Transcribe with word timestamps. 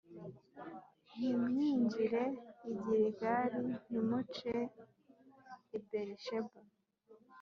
ntimwinjire 1.13 2.23
i 2.69 2.71
Giligali, 2.81 3.59
ntimuce 3.85 4.55
i 5.77 5.79
Berisheba, 5.87 6.55